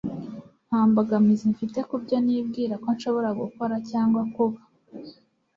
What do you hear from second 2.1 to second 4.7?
nibwira ko nshobora gukora cyangwa kuba.”